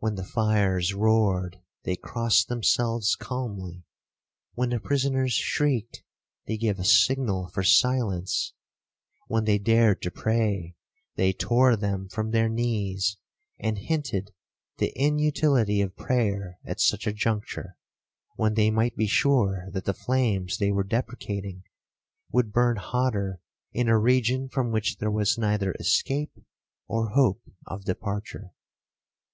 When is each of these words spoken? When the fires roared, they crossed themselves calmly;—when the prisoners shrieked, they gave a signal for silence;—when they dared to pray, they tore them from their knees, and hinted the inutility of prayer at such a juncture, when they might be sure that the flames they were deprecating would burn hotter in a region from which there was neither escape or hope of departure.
When 0.00 0.16
the 0.16 0.22
fires 0.26 0.92
roared, 0.92 1.62
they 1.84 1.96
crossed 1.96 2.48
themselves 2.48 3.16
calmly;—when 3.16 4.68
the 4.68 4.78
prisoners 4.80 5.32
shrieked, 5.32 6.02
they 6.46 6.58
gave 6.58 6.78
a 6.78 6.84
signal 6.84 7.48
for 7.48 7.62
silence;—when 7.62 9.44
they 9.46 9.56
dared 9.56 10.02
to 10.02 10.10
pray, 10.10 10.76
they 11.14 11.32
tore 11.32 11.74
them 11.74 12.06
from 12.10 12.32
their 12.32 12.50
knees, 12.50 13.16
and 13.58 13.78
hinted 13.78 14.30
the 14.76 14.92
inutility 14.94 15.80
of 15.80 15.96
prayer 15.96 16.58
at 16.66 16.78
such 16.78 17.06
a 17.06 17.12
juncture, 17.14 17.78
when 18.34 18.52
they 18.56 18.70
might 18.70 18.94
be 18.94 19.06
sure 19.06 19.70
that 19.72 19.86
the 19.86 19.94
flames 19.94 20.58
they 20.58 20.70
were 20.70 20.84
deprecating 20.84 21.62
would 22.30 22.52
burn 22.52 22.76
hotter 22.76 23.40
in 23.72 23.88
a 23.88 23.98
region 23.98 24.50
from 24.50 24.70
which 24.70 24.98
there 24.98 25.10
was 25.10 25.38
neither 25.38 25.72
escape 25.80 26.44
or 26.88 27.08
hope 27.14 27.40
of 27.64 27.86
departure. 27.86 28.52